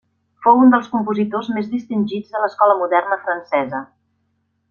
[0.43, 3.83] Fou un dels compositors més distingits de l'escola moderna francesa.